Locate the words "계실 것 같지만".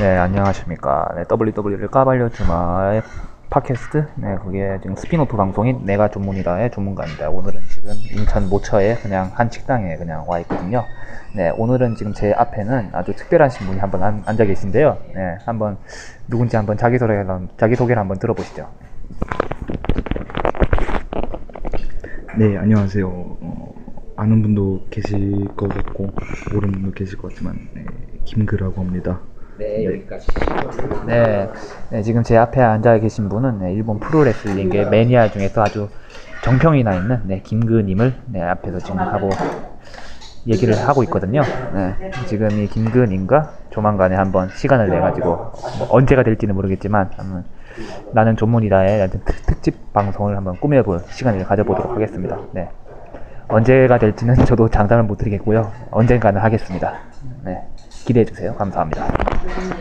26.92-27.58